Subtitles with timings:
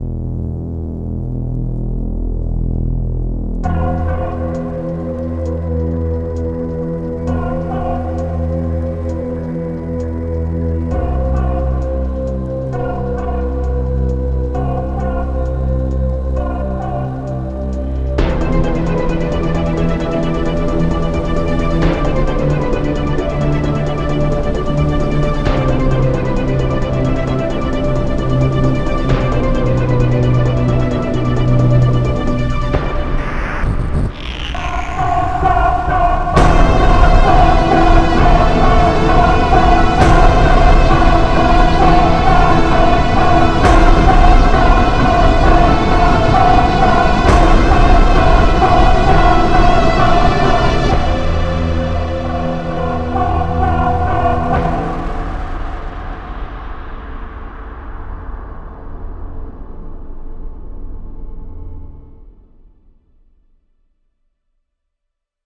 [0.00, 0.37] you.